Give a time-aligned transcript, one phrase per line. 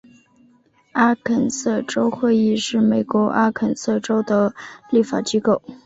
[0.93, 4.51] 阿肯色州议会是美国阿肯色州的
[4.89, 5.61] 立法机构。